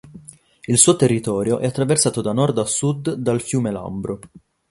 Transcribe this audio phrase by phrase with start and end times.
[0.65, 4.17] Il suo territorio è attraversato da nord a sud dal fiume Lambro.